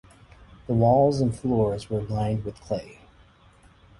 The 0.65 0.73
walls 0.73 1.21
and 1.21 1.37
floors 1.39 1.91
were 1.91 2.01
lined 2.01 2.43
with 2.43 2.59
clay. 2.59 3.01